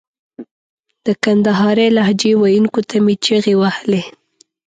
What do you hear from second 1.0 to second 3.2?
د کندهارۍ لهجې ویونکو ته مې